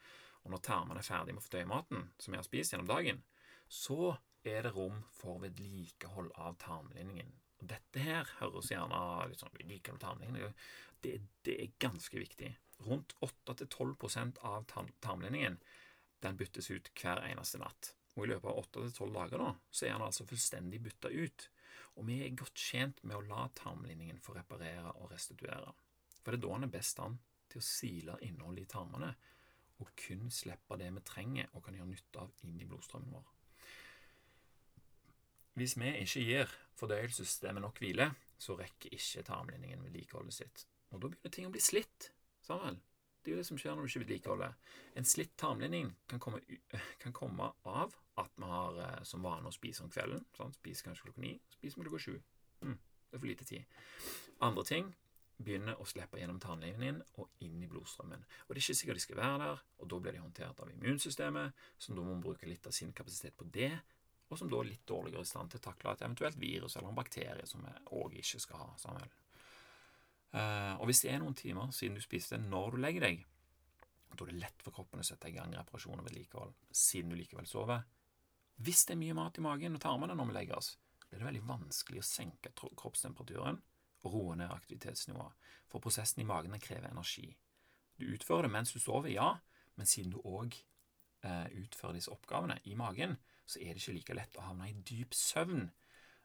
[0.42, 3.23] Og når tarmene er ferdig med å fordøye maten som vi har spist gjennom dagen,
[3.71, 7.31] så er det rom for vedlikehold av tarmlinjen.
[7.62, 8.99] Og dette her høres gjerne
[9.31, 10.57] litt sånn vedlikehold av tarmlinjen
[11.03, 12.51] det, det, er ganske viktig.
[12.87, 14.66] Rundt 8-12% av
[15.03, 15.59] tarmlinjen
[16.22, 17.92] den byttes ut hver eneste natt.
[18.16, 21.48] Og I løpet av 8-12 dager da, så er den altså fullstendig bytta ut.
[21.96, 25.72] Og vi er godt tjent med å la tarmlinjen få reparere og restituere.
[26.22, 27.18] For det er da den er best an
[27.52, 29.12] til å sile innholdet i tarmene
[29.82, 33.30] og kun slippe det vi trenger og kan gjøre nytte av inn i blodstrømmen vår.
[35.58, 38.06] hvis vi ikke gir fordøyelsessystemet nok hvile,
[38.38, 40.64] så rekker ikke tarmlinjen vedlikeholdet sitt.
[40.92, 42.08] Og da begynner ting å bli slitt.
[42.46, 42.80] Sammen.
[43.22, 44.54] Det er jo det som skjer når du ikke vedlikeholder.
[44.98, 46.40] En slitt tarmlinning kan komme,
[47.02, 50.24] kan komme av at vi har eh, som vane å spise om kvelden.
[50.37, 50.58] Sant?
[50.58, 52.16] Spiser kanskje klokka ni, spiser vi klokka sju.
[52.66, 53.78] Mm, det er for lite tid.
[54.42, 54.90] Andre ting
[55.42, 58.26] begynner å slippe gjennom tarmlinjen og inn i blodstrømmen.
[58.46, 60.70] Og Det er ikke sikkert de skal være der, og da blir de håndtert av
[60.70, 63.72] immunsystemet, som da må bruke litt av sin kapasitet på det,
[64.30, 66.92] og som da er litt dårligere i stand til å takle et eventuelt virus eller
[66.92, 68.70] en bakterie som vi òg ikke skal ha.
[68.80, 69.11] Samuel.
[70.33, 73.25] Uh, og hvis det er noen timer siden du spiste når du legger deg,
[74.12, 77.16] da er det lett for kroppen å sette i gang reparasjon og vedlikehold siden du
[77.16, 77.85] likevel sover.
[78.62, 80.75] Hvis det er mye mat i magen og tarmene når vi legger oss,
[81.09, 83.61] blir det veldig vanskelig å senke kroppstemperaturen
[84.03, 85.35] og roe ned aktivitetsnivået,
[85.71, 87.29] for prosessen i magen krever energi.
[87.99, 89.35] Du utfører det mens du sover, ja,
[89.79, 93.16] men siden du òg eh, utfører disse oppgavene i magen,
[93.47, 95.68] så er det ikke like lett å havne i dyp søvn.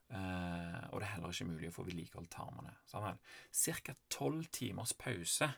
[0.08, 2.76] Eh, og det er heller ikke mulig å få vedlikeholdt tarmene.
[2.88, 3.96] Ca.
[4.14, 5.50] tolv timers pause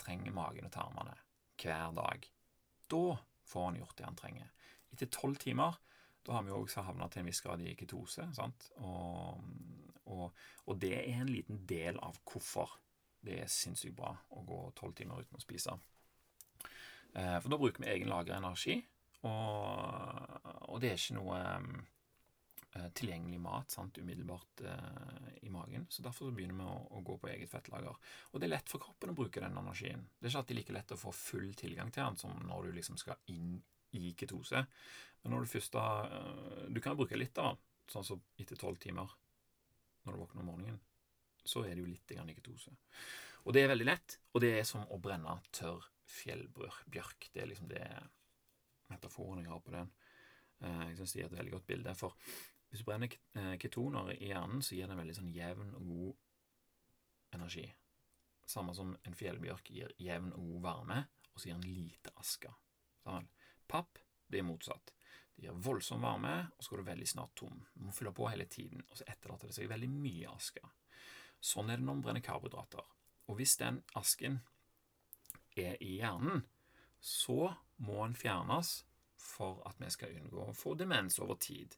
[0.00, 1.16] trenger magen og tarmene
[1.60, 2.26] hver dag.
[2.90, 3.04] Da
[3.50, 4.52] får han gjort det han trenger.
[4.94, 5.78] Etter tolv timer
[6.26, 8.26] da har vi også havna til en viss grad i ketose.
[8.84, 9.44] Og,
[10.04, 10.26] og,
[10.66, 12.76] og, det er en liten del av hvorfor
[13.24, 15.76] det er sinnssykt bra å gå tolv timer uten å spise.
[17.14, 18.78] Eh, for da bruker vi egen lagra energi,
[19.26, 21.66] og, og, det er ikke noe eh,
[22.94, 25.86] tilgjengelig mat sant, umiddelbart eh, i magen.
[25.90, 27.96] Så derfor så begynner vi å, å, gå på eget fettlager.
[28.30, 30.04] Og det er lett for kroppen å bruke den energien.
[30.18, 32.76] Det er ikke alltid like lett å få full tilgang til den som når du
[32.78, 33.56] liksom skal inn
[33.98, 34.62] i ketose.
[35.22, 38.54] Men når du først da eh, Du kan bruke litt av den, sånn som etter
[38.54, 39.10] tolv timer
[40.06, 40.78] når du våkner om morgenen.
[41.42, 42.70] Så er det jo litt i ketose.
[43.48, 47.30] Og det er veldig lett, og det er som å brenne tørr fjellbjørk.
[47.32, 47.82] Det er liksom det
[48.90, 49.90] metaforen jeg har på den.
[50.60, 51.94] Eh, jeg syns det gir et veldig godt bilde.
[51.98, 52.16] For
[52.70, 55.88] hvis du brenner eh, ketoner i hjernen, så gir det en veldig sånn jevn og
[55.90, 57.66] god energi.
[58.50, 62.52] Samme som en fjellbjørk gir jevn og god varme, og så gir den lite aske.
[63.02, 63.28] Sånn.
[63.70, 63.98] Papp
[64.30, 64.92] det er motsatt.
[65.34, 67.58] Det gir voldsom varme, og så går det veldig snart tom.
[67.74, 70.62] Du må fylle på hele tiden, og så etterlater det seg veldig mye aske.
[71.40, 72.86] Sånn er det når man brenner karbohydrater.
[73.30, 74.40] Og hvis den asken
[75.58, 76.44] er i hjernen,
[77.00, 78.80] så må den fjernes
[79.20, 81.76] for at vi skal unngå å få demens over tid.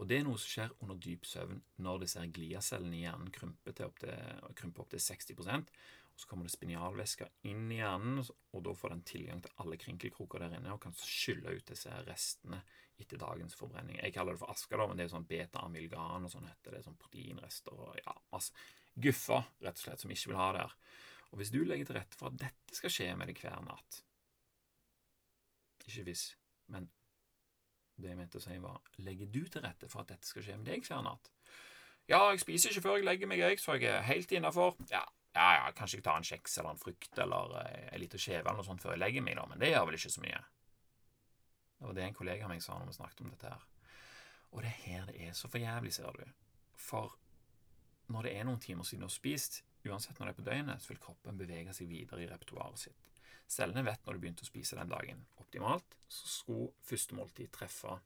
[0.00, 3.74] Og Det er noe som skjer under dyp søvn når disse gliacellene i hjernen krymper,
[3.76, 4.14] til opp til,
[4.56, 5.74] krymper opp til 60%
[6.20, 10.42] så kommer det spinalvæske inn i hjernen, og da får den tilgang til alle krinkelkroker
[10.42, 12.60] der inne og kan skylle ut disse restene
[13.00, 13.96] etter dagens forbrenning.
[14.02, 16.82] Jeg kaller det for aske, da, men det er sånn beta-amylgan og sånn heter det.
[16.84, 18.52] sånn Proteinrester og ja, masse
[19.00, 20.76] guffer, rett og slett, som ikke vil ha der.
[21.30, 24.02] Og hvis du legger til rette for at dette skal skje med deg hver natt
[25.86, 26.26] Ikke hvis,
[26.68, 26.90] men
[28.02, 30.58] det jeg mente å si, var Legger du til rette for at dette skal skje
[30.60, 31.32] med deg hver natt?
[32.10, 34.74] Ja, jeg spiser ikke før jeg legger meg, jeg, så jeg er helt innafor.
[34.90, 35.04] Ja,
[35.36, 38.42] ja, ja, kanskje jeg tar en kjeks eller en frukt eller eh, en liten skjeve
[38.42, 40.40] eller noe sånt før jeg legger meg, da, men det gjør vel ikke så mye.
[41.78, 43.66] Det var det en kollega av meg sa når vi snakket om dette her.
[44.50, 46.24] Og det er her det er så for jævlig, ser du.
[46.80, 47.14] For
[48.10, 50.82] når det er noen timer siden du har spist, uansett når det er på døgnet,
[50.82, 53.19] så vil kroppen bevege seg videre i repertoaret sitt.
[53.50, 55.24] Cellene vet når du begynte å spise den dagen.
[55.42, 57.96] Optimalt så skulle første måltid treffe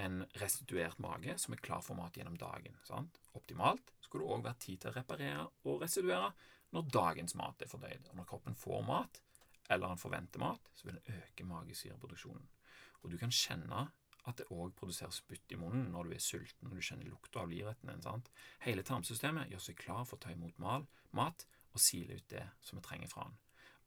[0.00, 2.76] en restituert mage som er klar for mat gjennom dagen.
[2.86, 3.18] Sant?
[3.36, 6.30] Optimalt skulle det òg være tid til å reparere og restituere
[6.70, 8.12] når dagens mat er fordøyd.
[8.12, 9.20] Og når kroppen får mat,
[9.70, 12.46] eller han forventer mat, så vil den øke magesyreproduksjonen.
[13.02, 13.88] Og du kan kjenne
[14.28, 17.42] at det òg produseres spytt i munnen når du er sulten, når du kjenner lukta
[17.42, 18.26] av livretten din.
[18.66, 22.44] Hele tarmsystemet gjør seg klar for å ta imot mal, mat og sile ut det
[22.62, 23.38] som vi trenger fra den.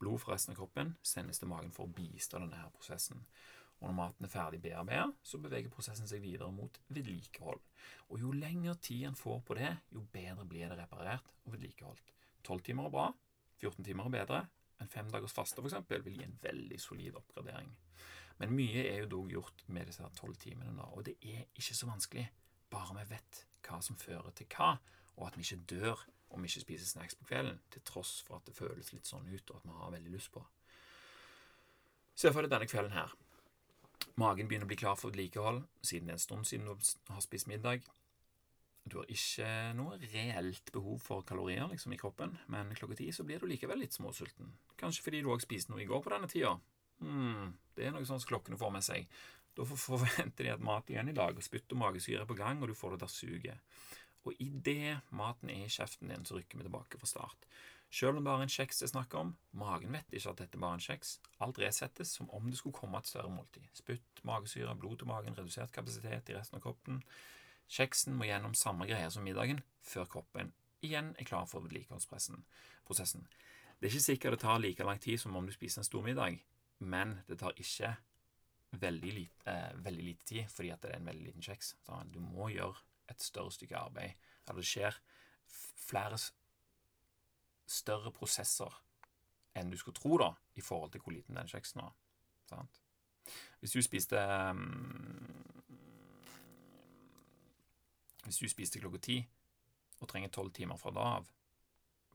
[0.04, 3.24] Blod fra resten av kroppen sendes til magen for å bistå denne her prosessen.
[3.80, 7.62] Og når maten er ferdig bearbeidet, så beveger prosessen seg videre mot vedlikehold.
[8.12, 12.14] Og jo lengre tid en får på det, jo bedre blir det reparert og vedlikeholdt.
[12.44, 13.08] 12 timer er bra,
[13.64, 14.42] 14 timer er bedre.
[14.84, 17.72] En fem dagers faste for eksempel, vil gi en veldig solid oppgradering.
[18.42, 21.78] Men mye er jo dog gjort med disse tolv timene, nå, og det er ikke
[21.78, 22.26] så vanskelig,
[22.74, 24.74] bare vi vet hva som fører til hva,
[25.16, 28.40] og at vi ikke dør om vi ikke spiser snacks på kvelden, til tross for
[28.40, 30.44] at det føles litt sånn ut, og at vi har veldig lyst på.
[32.18, 33.14] Se for deg denne kvelden her.
[34.20, 37.24] Magen begynner å bli klar for vedlikehold siden det er en stund siden du har
[37.24, 37.86] spist middag.
[38.84, 43.24] Du har ikke noe reelt behov for kalorier liksom, i kroppen, men klokka ti så
[43.26, 44.52] blir du likevel litt småsulten.
[44.80, 46.58] Kanskje fordi du òg spiste noe i går på denne tida.
[47.00, 49.08] Hmm, det er noe sånt klokkene får med seg.
[49.56, 52.62] Da forventer de at mat igjen i dag, og spytt og magesyre er på gang,
[52.62, 53.80] og du får det der suget.
[54.24, 57.48] Og idet maten er i kjeften din, så rykker vi tilbake fra start.
[57.94, 60.40] Selv om det bare er en kjeks det er snakk om, magen vet ikke at
[60.42, 61.18] dette bare er en kjeks.
[61.46, 63.68] Alt resettes som om det skulle komme et større måltid.
[63.78, 67.04] Spytt, magesyre, blod til magen, redusert kapasitet i resten av kroppen.
[67.70, 73.28] Kjeksen må gjennom samme greier som middagen før kroppen igjen er klar for vedlikeholdsprosessen.
[73.80, 76.04] Det er ikke sikkert det tar like lang tid som om du spiser en stor
[76.06, 76.40] middag,
[76.80, 77.96] men det tar ikke
[78.82, 81.76] veldig lite, eh, veldig lite tid fordi det er en veldig liten kjeks.
[81.86, 82.76] Så du må gjøre
[83.12, 84.16] et større stykke arbeid.
[84.48, 84.98] Eller det skjer
[85.84, 86.20] flere
[87.70, 88.82] større prosesser
[89.58, 91.94] enn du skulle tro, da, i forhold til hvor liten den kjeksen var.
[92.50, 92.80] Sant?
[93.62, 94.20] Hvis du spiste
[98.24, 99.18] Hvis du spiste klokka ti
[100.00, 101.28] og trenger tolv timer fra da av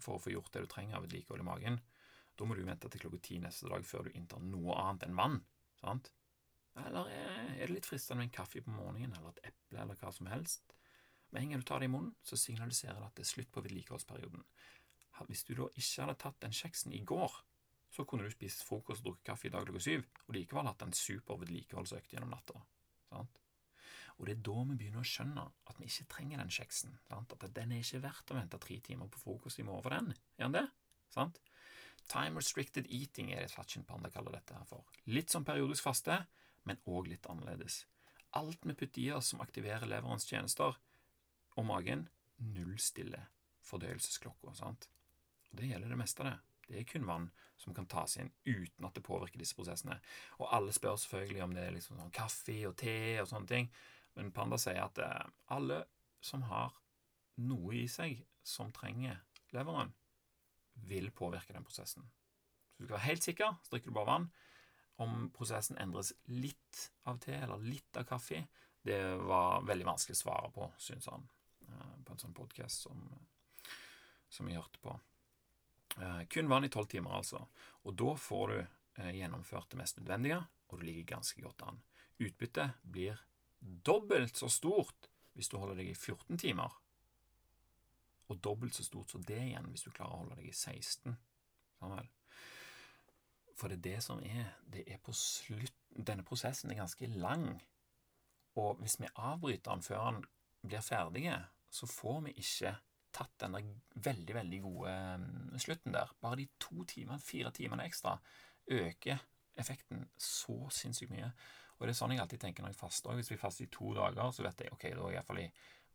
[0.00, 1.78] for å få gjort det du trenger av vedlikehold i magen,
[2.38, 5.16] da må du vente til klokka ti neste dag før du inntar noe annet enn
[5.18, 5.38] vann.
[5.80, 6.12] Sant?
[6.78, 10.12] Eller er det litt fristende med en kaffe på morgenen, eller et eple, eller hva
[10.14, 10.77] som helst?
[11.30, 13.50] Med en gang du tar det i munnen, så signaliserer det at det er slutt
[13.52, 14.44] på vedlikeholdsperioden.
[15.28, 17.34] Hvis du da ikke hadde tatt den kjeksen i går,
[17.90, 20.84] så kunne du spist frokost og drukket kaffe i dag klokka syv, og likevel hatt
[20.84, 22.60] en super vedlikeholdsøkt gjennom natta.
[23.08, 23.40] Sant?
[24.18, 26.96] Og det er da vi begynner å skjønne at vi ikke trenger den kjeksen.
[27.08, 27.34] Sant?
[27.34, 30.10] At den er ikke verdt å vente tre timer på frokost i morgen for den.
[30.38, 30.64] Er den det?
[31.14, 31.38] Sant?
[32.08, 34.88] Time restricted eating er det Fatchin Panda kaller dette her for.
[35.12, 36.22] Litt som periodisk faste,
[36.66, 37.82] men òg litt annerledes.
[38.38, 40.76] Alt vi putter i oss som aktiverer leverens tjenester
[41.58, 42.06] og magen,
[42.38, 43.26] nullstiller
[43.66, 44.54] fordøyelsesklokka.
[44.54, 44.88] sant?
[45.50, 46.38] Og Det gjelder det meste av det.
[46.68, 50.00] Det er kun vann som kan tas inn uten at det påvirker disse prosessene.
[50.38, 53.70] Og alle spør selvfølgelig om det er liksom sånn kaffe og te og sånne ting,
[54.18, 55.84] men Panda sier at eh, alle
[56.20, 56.74] som har
[57.40, 59.20] noe i seg som trenger
[59.54, 59.94] leveren,
[60.88, 62.04] vil påvirke den prosessen.
[62.74, 64.28] Så du skal være helt sikker, så drikker du bare vann.
[65.02, 68.44] Om prosessen endres litt av te eller litt av kaffe,
[68.84, 71.26] det var veldig vanskelig å svare på, syns han,
[72.04, 73.04] på en sånn podkast som,
[74.32, 74.94] som jeg hørte på.
[75.98, 77.44] Eh, kun vann i tolv timer, altså.
[77.84, 81.80] Og da får du eh, gjennomført det mest nødvendige, og du ligger ganske godt an.
[82.18, 83.20] Utbyttet blir
[83.60, 86.74] dobbelt så stort hvis du holder deg i 14 timer,
[88.28, 91.16] og dobbelt så stort som det igjen hvis du klarer å holde deg i 16.
[91.78, 92.10] Sånn.
[93.58, 97.46] For det er det som er Det er på slutt Denne prosessen er ganske lang.
[98.58, 100.26] Og hvis vi avbryter den før den
[100.66, 101.24] blir ferdig,
[101.70, 102.74] så får vi ikke
[103.14, 103.62] tatt denne
[104.04, 106.12] veldig, veldig gode mm, slutten der.
[106.22, 108.18] Bare de to timene, fire timene ekstra
[108.68, 109.24] øker
[109.58, 111.30] effekten så sinnssykt mye.
[111.78, 113.14] Og det er sånn jeg alltid tenker når jeg faster.
[113.18, 115.48] Hvis vi faster i to dager, så vet jeg ok, da er jeg iallfall i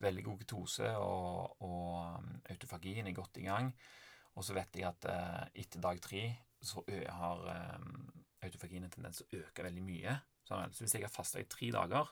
[0.04, 3.70] veldig god ketose, og, og mm, autofagien er godt i gang.
[4.34, 6.26] Og så vet jeg at eh, etter dag tre
[6.64, 7.88] så har eh,
[8.48, 10.16] autofagien en tendens til å øke veldig mye.
[10.44, 12.10] Så hvis jeg har fasta i tre dager,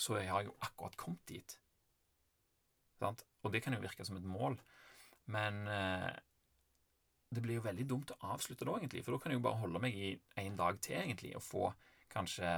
[0.00, 1.58] så har jeg jo akkurat kommet dit.
[3.02, 3.24] Sant?
[3.42, 4.56] Og det kan jo virke som et mål,
[5.34, 6.12] men eh,
[7.32, 9.02] det blir jo veldig dumt å avslutte da, egentlig.
[9.04, 10.12] For da kan jeg jo bare holde meg i
[10.44, 11.70] en dag til, egentlig, og få
[12.12, 12.52] kanskje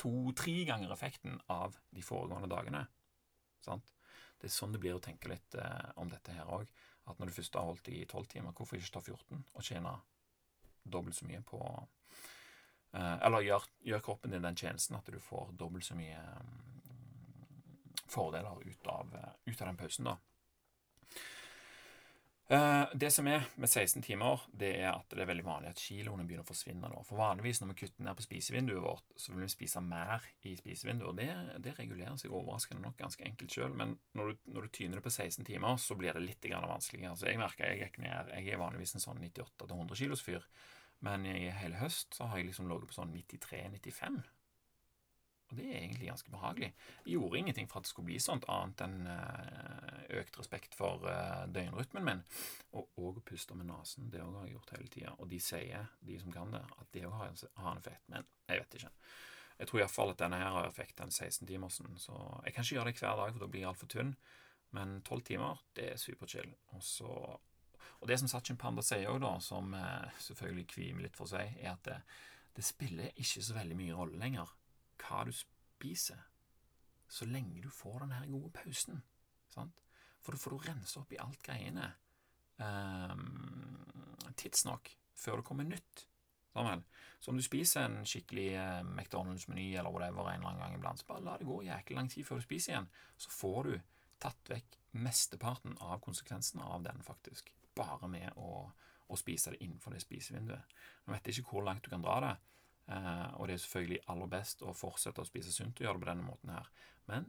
[0.00, 2.84] to-tre ganger effekten av de foregående dagene.
[3.64, 3.90] Sant?
[4.40, 6.70] Det er sånn det blir å tenke litt eh, om dette her òg
[7.10, 9.92] at når du først har holdt i 12 timer, hvorfor ikke ta 14 og tjene
[10.90, 11.60] dobbelt så mye på
[12.94, 16.22] eh, Eller gjør, gjør, kroppen din den tjenesten at du får dobbelt så mye
[18.10, 20.18] fordeler ut av, uh, ut av den pausen, da.
[22.50, 25.78] Eh, det som er med 16 timer, det er at det er veldig vanlig at
[25.78, 26.88] kiloene begynner å forsvinne.
[26.90, 27.04] nå.
[27.06, 30.56] For vanligvis når vi kutter ned på spisevinduet vårt, så vil vi spise mer i
[30.58, 31.20] spisevinduet.
[31.20, 31.28] Det,
[31.62, 35.04] det regulerer seg overraskende nok ganske enkelt sjøl, men når du, når du, tyner det
[35.06, 37.14] på 16 timer, så blir det litt vanskeligere.
[37.14, 40.42] Så jeg merker jeg gikk ned Jeg er vanligvis en sånn 98-100 kilos fyr,
[41.06, 44.24] men i hele høst så har jeg liksom ligget på sånn 93-95.
[45.50, 46.68] Og det er egentlig ganske behagelig.
[47.04, 51.06] Jeg gjorde ingenting for at det skulle bli sånt, annet enn eh, økt respekt for
[51.10, 52.22] eh, døgnrytmen min.
[52.78, 54.12] Og å puste med nesen.
[54.12, 55.16] Det har jeg gjort hele tida.
[55.18, 58.06] Og de sier, de som kan det, at det òg har, en effekt.
[58.12, 58.92] Men jeg vet ikke.
[59.60, 61.98] Jeg tror iallfall at denne her har effekt, den 16-timersen.
[62.00, 62.14] Så
[62.46, 64.14] jeg kan ikke gjøre det hver dag, for da blir jeg altfor tynn.
[64.70, 66.54] Men 12 timer, det er superchill.
[66.76, 67.10] Og så
[68.00, 71.74] og det som Sachin Panda sier òg, som eh, selvfølgelig kvimer litt for seg, er
[71.74, 71.98] at det,
[72.56, 74.54] det spiller ikke så veldig mye rolle lenger
[75.00, 76.20] hva du spiser,
[77.10, 79.02] så lenge du får den her gode pausen.
[79.50, 79.82] Sant?
[80.20, 81.88] For da får du rense opp i alt greiene
[82.60, 86.06] um, tidsnok før det kommer nytt.
[86.50, 86.80] Sammen.
[87.22, 90.98] så om du spiser en skikkelig uh, McDonald's-meny eller whatever en eller annen gang iblant,
[90.98, 92.88] så bare la det gå jæklig lang tid før du spiser igjen.
[93.16, 93.76] Så får du
[94.20, 97.52] tatt vekk mesteparten av konsekvensene av den, faktisk.
[97.78, 98.64] Bare med å,
[99.06, 100.74] å spise det innenfor det spisevinduet.
[101.06, 104.00] Nå vet jeg ikke hvor langt du kan dra det, Eh, og det er selvfølgelig
[104.10, 106.70] aller best å fortsette å spise sunt og gjøre det på denne måten her.
[107.10, 107.28] Men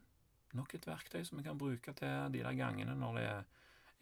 [0.57, 3.27] nok et verktøy som vi kan bruke til de der gangene når det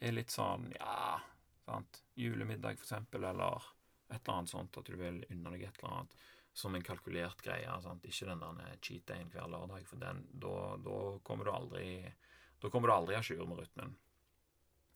[0.08, 1.20] er litt sånn ja,
[1.66, 3.68] sant, julemiddag eksempel, eller
[4.10, 6.20] et eller annet sånt, at du vil unne deg et eller annet.
[6.52, 7.74] som en kalkulert greie.
[7.80, 8.04] Sant?
[8.04, 12.12] Ikke den der cheat dayen hver lørdag, for den, da, da kommer du aldri
[12.60, 13.94] Da kommer du aldri à jour med rytmen.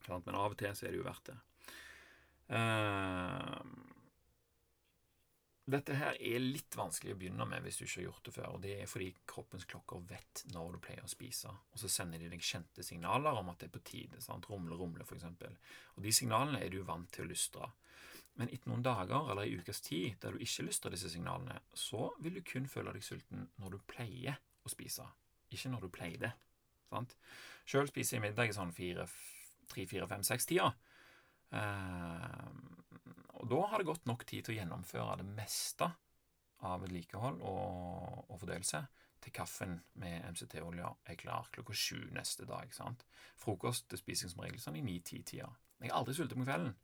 [0.08, 1.36] Men av og til så er det jo verdt det.
[2.50, 3.93] Uh,
[5.64, 8.48] dette her er litt vanskelig å begynne med hvis du ikke har gjort det før.
[8.56, 12.20] og Det er fordi kroppens klokker vet når du pleier å spise, og så sender
[12.20, 14.20] de deg kjente signaler om at det er på tide.
[14.20, 14.48] sant?
[14.50, 15.24] Rumle, rumle, f.eks.
[15.96, 17.70] Og de signalene er du vant til å lystre.
[18.36, 22.10] Men etter noen dager eller ei ukes tid der du ikke lystrer disse signalene, så
[22.20, 25.06] vil du kun føle deg sulten når du pleier å spise,
[25.54, 26.32] ikke når du pleide.
[26.90, 27.14] sant?
[27.64, 30.74] Sjøl spiser jeg middag i sånn tre, fire, fem, seks tider.
[30.74, 30.93] Uh,
[31.54, 35.90] og da har det gått nok tid til å gjennomføre det meste
[36.64, 38.80] av vedlikehold og, og fordøyelse
[39.24, 42.72] til kaffen med MCT-olja er klar klokka sju neste dag.
[42.76, 43.04] sant?
[43.40, 45.48] Frokost det spiser jeg som regel sånn i ni-ti-tida.
[45.80, 46.76] Jeg er aldri sulten om kvelden,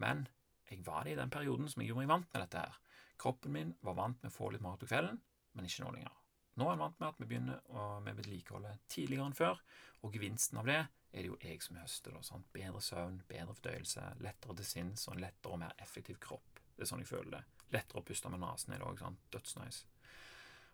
[0.00, 0.26] men
[0.70, 2.78] jeg var det i den perioden som jeg gjorde meg vant med dette her.
[3.20, 5.20] Kroppen min var vant med å få litt mat på kvelden,
[5.54, 6.20] men ikke nå lenger.
[6.54, 9.60] Nå er jeg vant med at vi begynner med vedlikeholdet tidligere enn før,
[10.02, 10.80] og gevinsten av det
[11.14, 12.16] er det jo jeg som høster.
[12.16, 12.40] Da?
[12.52, 16.60] Bedre søvn, bedre fordøyelse, lettere til sinns og en lettere og mer effektiv kropp.
[16.74, 17.42] Det er sånn jeg føler det.
[17.74, 19.02] Lettere å puste med nesen er det òg.
[19.34, 19.86] Dødsnice.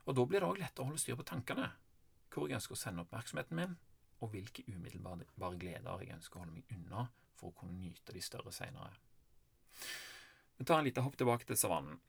[0.08, 1.68] Og da blir det òg lettere å holde styr på tankene.
[2.32, 3.76] Hvor jeg ønsker å sende oppmerksomheten min,
[4.20, 8.22] og hvilke umiddelbare gleder jeg ønsker å holde meg unna for å kunne nyte de
[8.24, 8.96] større seinere.
[10.60, 12.00] Vi tar en liten hopp tilbake til savannen.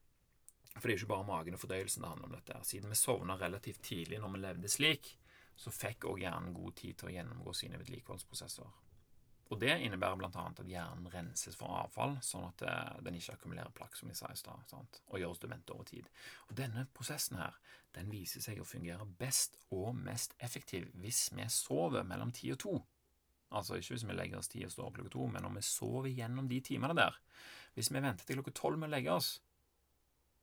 [0.72, 2.60] For det er jo ikke bare magen og fordøyelsen det handler om dette.
[2.68, 5.12] Siden vi sovna relativt tidlig når vi levde slik,
[5.56, 8.72] så fikk òg hjernen god tid til å gjennomgå sine vedlikeholdsprosesser.
[9.52, 10.44] Og Det innebærer bl.a.
[10.48, 14.30] at hjernen renses for avfall, sånn at eh, den ikke akkumulerer plakk, som vi sa
[14.32, 14.64] i stad,
[15.12, 16.08] og gjøres dement over tid.
[16.48, 17.58] Og Denne prosessen her,
[17.92, 22.62] den viser seg å fungere best og mest effektiv hvis vi sover mellom ti og
[22.64, 22.78] to.
[23.52, 25.68] Altså ikke hvis vi legger oss ti og står opp klokka to, men om vi
[25.68, 27.18] sover gjennom de timene der.
[27.76, 29.34] Hvis vi venter til klokka tolv med å legge oss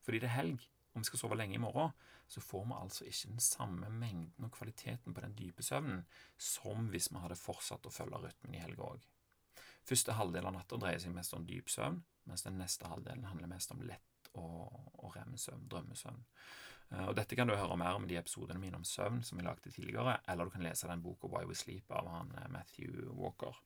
[0.05, 0.61] fordi det er helg,
[0.93, 1.93] og vi skal sove lenge i morgen,
[2.29, 6.03] så får vi altså ikke den samme mengden og kvaliteten på den dype søvnen
[6.37, 9.05] som hvis vi hadde fortsatt å følge rytmen i helga òg.
[9.89, 13.49] Første halvdel av natta dreier seg mest om dyp søvn, mens den neste halvdelen handler
[13.49, 16.19] mest om lett og, og rem-søvn, drømmesøvn.
[16.91, 19.39] Eh, og Dette kan du høre mer om i de episodene mine om søvn som
[19.39, 22.51] vi lagde tidligere, eller du kan lese den boka Why We Sleep av han eh,
[22.53, 23.57] Matthew Walker.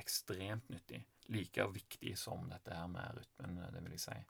[0.00, 1.04] Ekstremt nyttig.
[1.30, 4.20] Like viktig som dette her med rytmen, det vil jeg si.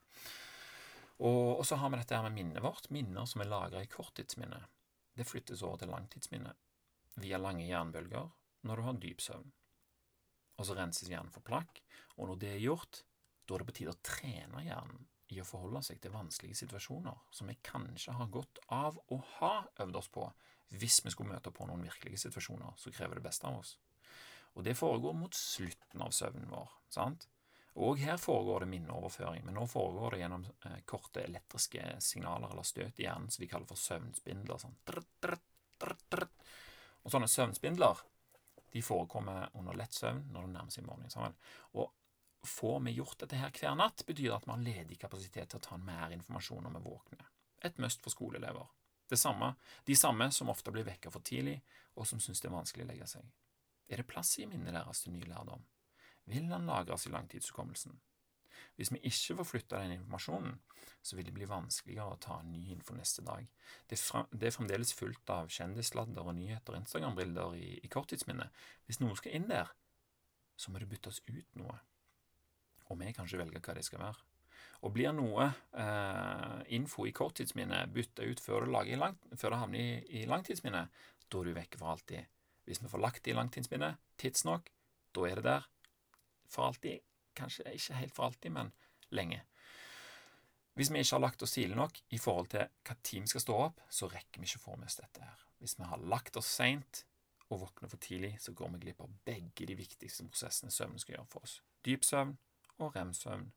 [1.21, 2.89] Og, og, så har vi dette her med minnet vårt.
[2.95, 4.69] Minner som er lagra i korttidsminnet.
[5.17, 6.57] Det flyttes over til langtidsminnet
[7.21, 8.31] via lange jernbølger
[8.65, 9.51] når du har dyp søvn.
[10.61, 11.81] Og så renses hjernen for plakk,
[12.17, 13.03] og når det er gjort,
[13.49, 17.17] da er det på tide å trene hjernen i å forholde seg til vanskelige situasjoner
[17.35, 19.53] som vi kanskje har godt av å ha
[19.83, 20.27] øvd oss på
[20.79, 23.77] hvis vi skulle møte på noen virkelige situasjoner som krever det beste av oss.
[24.55, 26.71] Og det foregår mot slutten av søvnen vår.
[26.91, 27.27] sant?
[27.79, 32.67] Og her foregår det minneoverføring, men nå foregår det gjennom eh, korte elektriske signaler eller
[32.67, 34.59] støt i hjernen som vi kaller for søvnspindler.
[34.59, 34.75] Sånn.
[37.01, 38.03] Og sånne søvnspindler
[38.71, 41.39] de forekommer under lett søvn når det nærmer seg morgenen.
[41.79, 41.95] Og
[42.47, 45.61] får vi gjort dette her hver natt, betyr det at vi har ledig kapasitet til
[45.61, 47.27] å ta mer informasjon når vi våkner.
[47.67, 48.69] Et must for skoleelever.
[49.11, 49.55] Samme,
[49.85, 51.57] de samme som ofte blir vekka for tidlig,
[51.99, 53.27] og som syns det er vanskelig å legge seg.
[53.91, 55.65] Er det plass i minnet deres til ny lærdom?
[56.29, 57.99] Vil den lagres i langtidshukommelsen.
[58.77, 60.55] Hvis vi ikke får flytta den informasjonen,
[61.03, 63.45] så vil det bli vanskeligere å ta ny info neste dag.
[63.89, 68.49] Det er, fremdeles fullt av kjendisladder og nyheter og Instagram-bilder i, i korttidsminnet.
[68.87, 69.73] Hvis noe skal inn der,
[70.57, 71.77] så må det byttes ut noe.
[72.89, 74.27] Og vi kan ikke velge hva det skal være.
[74.81, 78.97] Og blir noe eh, info i korttidsminnet bytta ut før det,
[79.37, 80.89] før det havner i, i langtidsminnet,
[81.29, 82.33] da er du vekke for alltid.
[82.65, 84.73] Hvis vi får lagt det i langtidsminnet tidsnok,
[85.17, 85.69] da er det der
[86.51, 87.05] for alltid.
[87.39, 88.73] Kanskje ikke helt for alltid, men
[89.15, 89.43] lenge.
[90.79, 93.45] Hvis vi ikke har lagt oss tidlig nok i forhold til hva tid vi skal
[93.45, 95.47] stå opp, så rekker vi ikke å få med oss dette her.
[95.61, 97.05] Hvis vi har lagt oss seint
[97.51, 101.19] og våkner for tidlig, så går vi glipp av begge de viktigste prosessene søvnen skal
[101.19, 101.59] gjøre for oss.
[101.85, 102.37] Dyp søvn
[102.79, 103.51] og rem-søvn.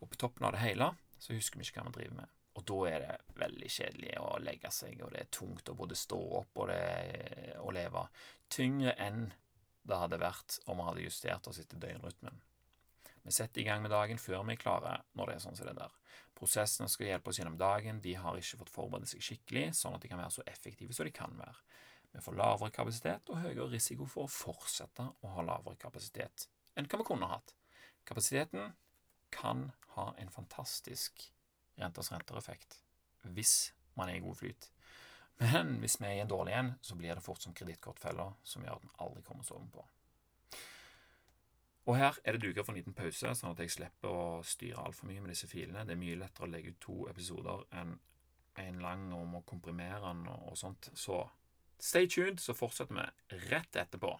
[0.00, 2.34] Og på toppen av det hele så husker vi ikke hva vi driver med.
[2.56, 5.98] Og da er det veldig kjedelig å legge seg, og det er tungt å både
[5.98, 8.06] stå opp og, det, og leve.
[8.52, 9.26] Tyngre enn
[9.86, 12.38] det hadde vært om vi hadde justert oss etter døgnrytmen.
[13.26, 15.66] Vi setter i gang med dagen før vi er klare når det er sånn som
[15.66, 15.94] det der.
[16.36, 20.04] Prosessene skal hjelpe oss gjennom dagen, de har ikke fått forberedt seg skikkelig, sånn at
[20.04, 21.56] de kan være så effektive som de kan være.
[22.12, 26.88] Vi får lavere kapasitet og høyere risiko for å fortsette å ha lavere kapasitet enn
[26.88, 27.54] hva vi kunne hatt.
[28.06, 28.74] Kapasiteten
[29.34, 31.26] kan ha en fantastisk
[31.80, 32.78] renters renter-effekt
[33.36, 34.70] hvis man er i god flyt.
[35.42, 38.64] Men hvis vi er i en dårlig en, så blir det fort som kredittkortfella som
[38.64, 39.84] gjør at vi aldri kommer oss ovenpå.
[41.86, 44.82] Og her er det duka for en liten pause, sånn at jeg slipper å styre
[44.82, 45.84] altfor mye med disse filene.
[45.86, 47.94] Det er mye lettere å legge ut to episoder enn
[48.58, 50.88] en lang om å komprimere den og, og sånt.
[50.96, 51.20] Så
[51.78, 54.16] stay tuned, så fortsetter vi rett etterpå.